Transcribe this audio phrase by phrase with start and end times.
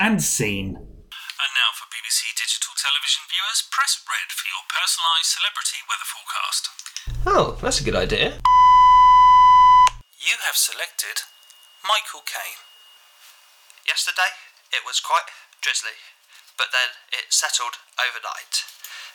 [0.00, 0.80] and scene.
[0.80, 6.64] And now for BBC Digital Television viewers, press red for your personalised celebrity weather forecast.
[7.28, 8.40] Oh, that's a good idea.
[10.16, 11.28] You have selected
[11.84, 12.64] Michael Caine.
[13.84, 14.32] Yesterday,
[14.72, 15.28] it was quite
[15.60, 16.00] drizzly,
[16.56, 18.64] but then it settled overnight.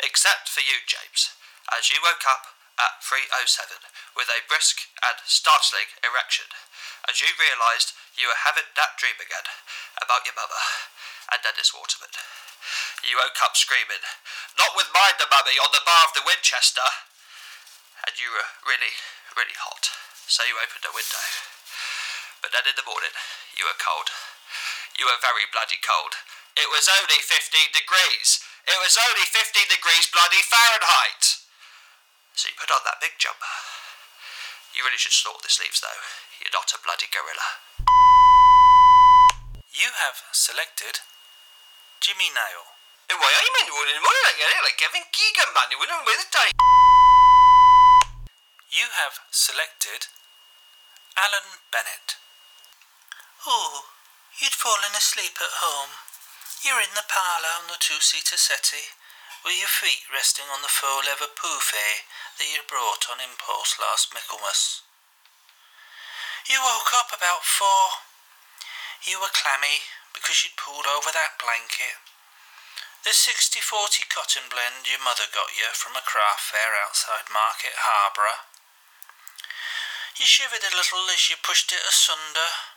[0.00, 1.36] Except for you, James,
[1.68, 3.84] as you woke up at 3.07
[4.16, 6.48] with a brisk and startling erection,
[7.04, 9.44] as you realised you were having that dream again
[9.98, 10.62] about your mother
[11.34, 12.14] and Dennis Waterman.
[13.02, 14.04] You woke up screaming,
[14.54, 16.86] not with Minder Mummy on the bar of the Winchester,
[18.06, 18.94] and you were really,
[19.34, 19.90] really hot,
[20.28, 21.24] so you opened a window.
[22.44, 23.12] But then in the morning,
[23.56, 24.12] you were cold.
[24.96, 26.16] You were very bloody cold.
[26.56, 28.42] It was only 15 degrees.
[28.68, 31.40] It was only 15 degrees bloody Fahrenheit.
[32.36, 33.54] So you put on that big jumper.
[34.76, 36.00] You really should snort the sleeves though.
[36.40, 38.29] You're not a bloody gorilla.
[39.80, 41.00] You have selected
[42.04, 42.68] Jimmy Nail.
[43.16, 44.60] Why, I'm in one in one like eh?
[44.60, 45.72] like Kevin Keegan, man.
[45.72, 46.52] You wouldn't with it,
[48.68, 50.12] You have selected
[51.16, 52.20] Alan Bennett.
[53.48, 53.88] Oh,
[54.36, 55.96] you'd fallen asleep at home.
[56.60, 58.92] You're in the parlour on the two-seater settee,
[59.48, 62.04] with your feet resting on the faux leather poufet
[62.36, 64.84] that you brought on impulse last Michaelmas.
[66.52, 68.09] You woke up about four.
[69.04, 71.96] You were clammy because you'd pulled over that blanket.
[73.04, 78.44] The 60-40 cotton blend your mother got you from a craft fair outside Market Harborough.
[80.20, 82.70] You shivered a little as you pushed it asunder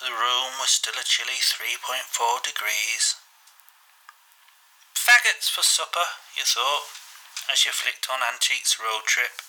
[0.00, 3.14] the room was still a chilly 3.4 degrees.
[4.94, 6.90] Faggots for supper, you thought,
[7.46, 9.42] as you flicked on Antique's road trip,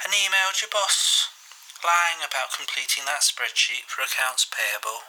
[0.00, 1.28] and emailed your boss,
[1.84, 5.04] lying about completing that spreadsheet for accounts payable.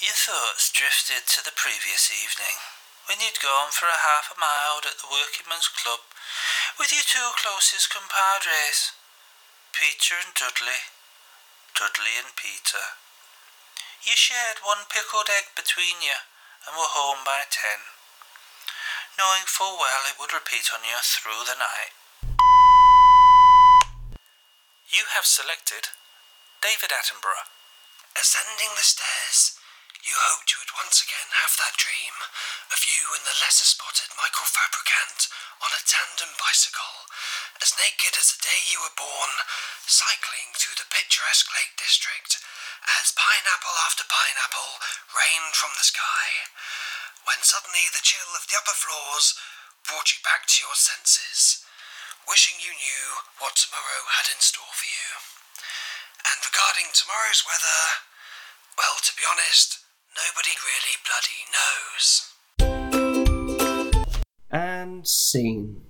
[0.00, 2.56] Your thoughts drifted to the previous evening,
[3.04, 6.00] when you'd gone for a half a mile at the Workingmen's Club
[6.80, 8.96] with your two closest compadres,
[9.76, 10.88] Peter and Dudley.
[11.76, 12.96] Dudley and Peter.
[14.00, 16.16] You shared one pickled egg between you
[16.64, 17.84] and were home by ten,
[19.20, 21.92] knowing full well it would repeat on you through the night.
[24.88, 25.92] You have selected
[26.64, 27.52] David Attenborough.
[28.16, 29.59] Ascending the stairs,
[30.06, 32.16] you hoped you would once again have that dream
[32.72, 35.28] of you and the lesser spotted Michael Fabricant
[35.60, 37.04] on a tandem bicycle,
[37.60, 39.32] as naked as the day you were born,
[39.84, 42.40] cycling through the picturesque Lake District,
[43.00, 44.80] as pineapple after pineapple
[45.12, 46.48] rained from the sky,
[47.28, 49.36] when suddenly the chill of the upper floors
[49.84, 51.60] brought you back to your senses,
[52.24, 53.06] wishing you knew
[53.36, 55.10] what tomorrow had in store for you.
[56.24, 58.08] And regarding tomorrow's weather,
[58.80, 59.84] well, to be honest,
[60.16, 62.34] nobody really bloody knows.
[64.50, 65.82] And scene.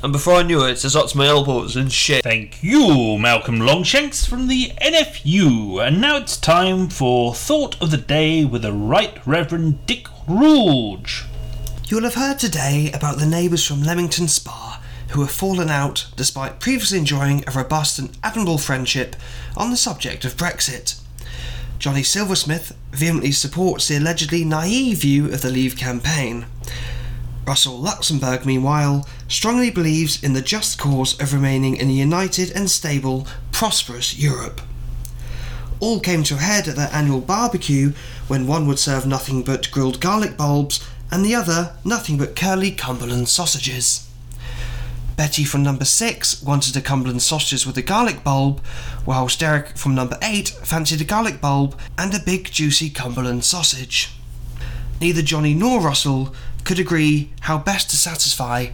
[0.00, 2.22] And before I knew it, it's up to my elbows and shit.
[2.22, 5.84] Thank you, Malcolm Longshanks from the NFU.
[5.84, 11.24] And now it's time for Thought of the Day with the Right Reverend Dick Rouge.
[11.86, 16.60] You'll have heard today about the neighbours from Leamington Spa who have fallen out despite
[16.60, 19.16] previously enjoying a robust and admirable friendship
[19.56, 20.97] on the subject of Brexit.
[21.78, 26.46] Johnny Silversmith vehemently supports the allegedly naive view of the Leave campaign.
[27.46, 32.68] Russell Luxemburg, meanwhile, strongly believes in the just cause of remaining in a united and
[32.68, 34.60] stable, prosperous Europe.
[35.78, 37.92] All came to a head at their annual barbecue
[38.26, 42.72] when one would serve nothing but grilled garlic bulbs and the other nothing but curly
[42.72, 44.07] Cumberland sausages.
[45.18, 48.62] Betty from number 6 wanted a Cumberland sausages with a garlic bulb,
[49.04, 54.12] whilst Derek from number 8 fancied a garlic bulb and a big juicy Cumberland sausage.
[55.00, 58.68] Neither Johnny nor Russell could agree how best to satisfy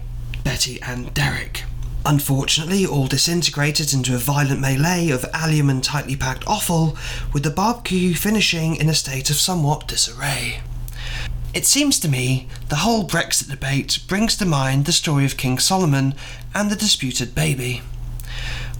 [0.44, 1.64] Betty and Derek.
[2.04, 6.94] Unfortunately, all disintegrated into a violent melee of allium and tightly packed offal,
[7.32, 10.60] with the barbecue finishing in a state of somewhat disarray.
[11.54, 15.60] It seems to me the whole Brexit debate brings to mind the story of King
[15.60, 16.14] Solomon
[16.52, 17.80] and the disputed baby,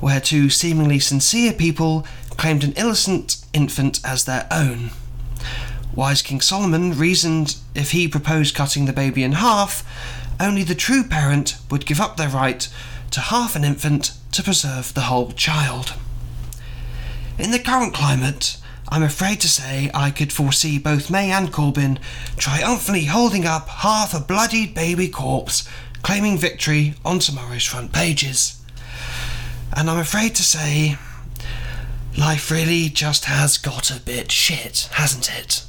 [0.01, 4.91] where two seemingly sincere people claimed an innocent infant as their own.
[5.95, 9.87] Wise King Solomon reasoned if he proposed cutting the baby in half,
[10.41, 12.69] only the true parent would give up their right
[13.13, 15.95] to half an infant to preserve the whole child.
[17.39, 18.57] In the current climate,
[18.89, 21.99] I'm afraid to say I could foresee both May and Corbyn
[22.37, 25.69] triumphantly holding up half a bloodied baby corpse,
[26.03, 28.61] claiming victory on tomorrow's front pages.
[29.77, 30.97] And I'm afraid to say
[32.17, 35.65] Life really just has got a bit shit, hasn't it?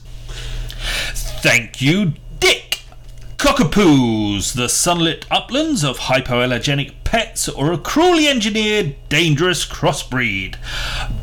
[1.41, 2.81] Thank you, Dick.
[3.37, 10.55] Cockapoos, the sunlit uplands of hypoallergenic pets or a cruelly engineered dangerous crossbreed.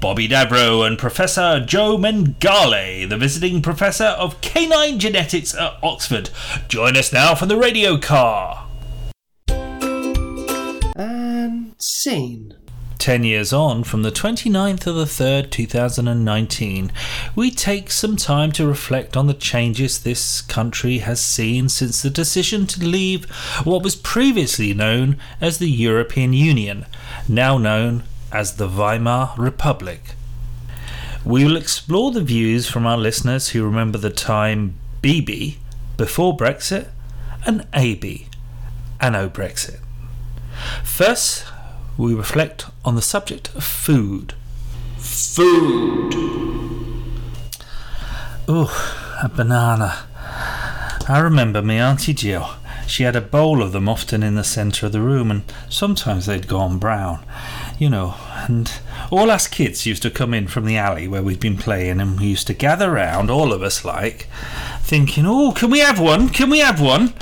[0.00, 6.31] Bobby Davro and Professor Joe Mengele, the visiting professor of canine genetics at Oxford.
[6.69, 8.67] Join us now for the radio car.
[10.96, 12.55] And scene.
[13.02, 16.93] Ten years on, from the 29th of the 3rd, 2019,
[17.34, 22.10] we take some time to reflect on the changes this country has seen since the
[22.10, 23.28] decision to leave
[23.64, 26.87] what was previously known as the European Union,
[27.28, 30.14] now known as the Weimar Republic.
[31.25, 35.56] We will explore the views from our listeners who remember the time BB,
[35.96, 36.87] before Brexit,
[37.44, 38.28] and AB,
[39.00, 39.81] anno Brexit.
[40.84, 41.46] First,
[41.97, 44.35] we reflect on the subject of food.
[44.99, 46.15] Food.
[48.49, 48.69] Ooh,
[49.23, 50.06] a banana.
[51.09, 52.49] I remember me Auntie Jill.
[52.87, 56.27] She had a bowl of them often in the centre of the room, and sometimes
[56.27, 57.25] they'd gone brown.
[57.79, 58.15] You know,
[58.49, 58.71] and
[59.11, 62.19] all us kids used to come in from the alley where we'd been playing, and
[62.19, 64.29] we used to gather round, all of us like,
[64.81, 66.29] thinking, oh, can we have one?
[66.29, 67.15] Can we have one?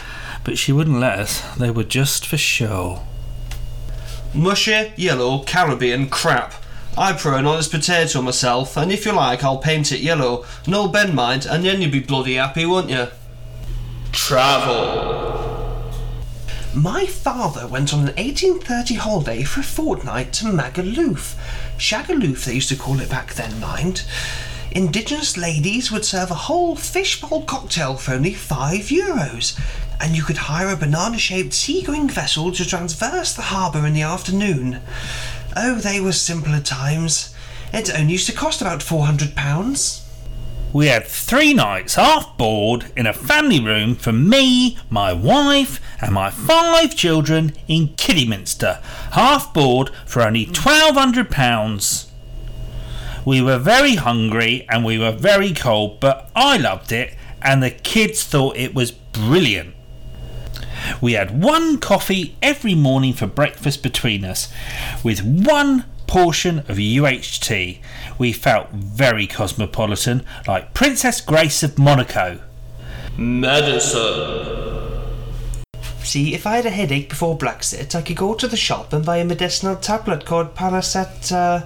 [0.44, 1.43] But she wouldn't let us.
[1.56, 3.02] They were just for show.
[4.34, 6.54] Mushy, yellow, Caribbean crap.
[6.96, 10.44] I prefer an honest potato myself, and if you like, I'll paint it yellow.
[10.66, 13.08] No Ben mind, and then you'll be bloody happy, won't you?
[14.12, 15.50] Travel.
[16.74, 21.34] My father went on an 1830 holiday for a fortnight to Magaluf.
[21.78, 24.04] Shagaluf, they used to call it back then, mind.
[24.70, 29.58] Indigenous ladies would serve a whole fishbowl cocktail for only five euros,
[30.00, 34.02] and you could hire a banana shaped seagoing vessel to traverse the harbour in the
[34.02, 34.81] afternoon.
[35.56, 37.35] Oh, they were simpler times.
[37.73, 40.06] It only used to cost about £400.
[40.73, 46.12] We had three nights half board in a family room for me, my wife, and
[46.12, 48.81] my five children in Kidderminster,
[49.12, 52.06] half board for only £1,200.
[53.25, 57.70] We were very hungry and we were very cold, but I loved it, and the
[57.70, 59.75] kids thought it was brilliant.
[61.00, 64.52] We had one coffee every morning for breakfast between us,
[65.02, 67.81] with one portion of UHT.
[68.19, 72.40] We felt very cosmopolitan, like Princess Grace of Monaco.
[73.16, 74.60] Medicine.
[76.02, 79.04] See, if I had a headache before Brexit, I could go to the shop and
[79.04, 81.31] buy a medicinal tablet called Paracet.
[81.31, 81.64] Uh,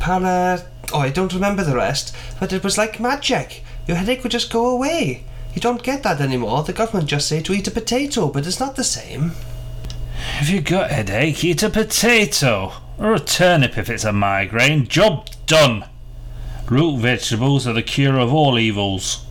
[0.00, 0.64] para.
[0.92, 3.64] Oh, I don't remember the rest, but it was like magic.
[3.86, 5.24] Your headache would just go away.
[5.54, 6.62] You don't get that anymore.
[6.62, 9.32] The government just say to eat a potato, but it's not the same.
[10.40, 14.88] If you got a headache, eat a potato or a turnip if it's a migraine.
[14.88, 15.84] Job done.
[16.68, 19.24] Root vegetables are the cure of all evils.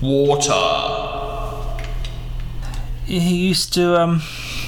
[0.00, 0.52] Water.
[3.06, 4.22] You used to um,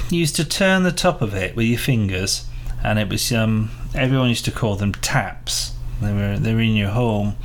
[0.08, 2.46] you used to turn the top of it with your fingers,
[2.82, 5.72] and it was um, everyone used to call them taps.
[6.00, 7.36] They were they were in your home,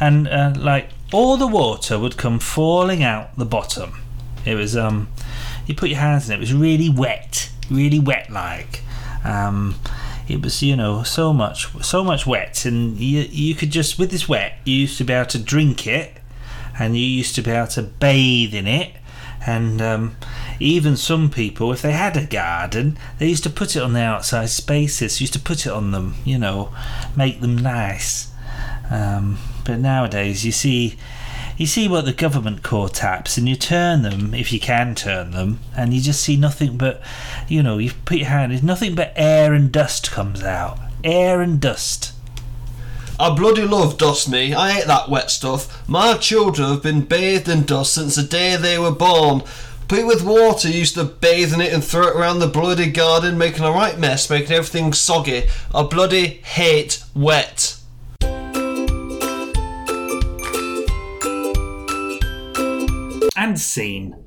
[0.00, 4.00] and uh, like all the water would come falling out the bottom.
[4.44, 5.08] It was um,
[5.66, 6.36] you put your hands in it.
[6.36, 8.82] It was really wet, really wet like.
[9.24, 9.76] Um,
[10.28, 14.10] it was you know so much so much wet, and you you could just with
[14.10, 16.12] this wet you used to be able to drink it,
[16.78, 18.92] and you used to be able to bathe in it,
[19.46, 20.16] and um,
[20.60, 24.00] even some people, if they had a garden, they used to put it on the
[24.00, 25.20] outside spaces.
[25.20, 26.72] Used to put it on them, you know,
[27.16, 28.31] make them nice.
[28.92, 30.98] Um, but nowadays, you see,
[31.56, 35.30] you see what the government core taps, and you turn them if you can turn
[35.30, 37.00] them, and you just see nothing but,
[37.48, 41.40] you know, you put your hand, there's nothing but air and dust comes out, air
[41.40, 42.12] and dust.
[43.18, 44.52] I bloody love dust, me.
[44.52, 45.88] I hate that wet stuff.
[45.88, 49.42] My children have been bathed in dust since the day they were born.
[49.88, 53.38] Put with water, used to bathe in it and throw it around the bloody garden,
[53.38, 55.44] making a right mess, making everything soggy.
[55.74, 57.78] I bloody hate wet.
[63.62, 64.21] Scene.